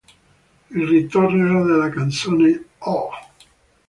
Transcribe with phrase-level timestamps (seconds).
[0.71, 3.11] Il ritornello della canzone "Oh!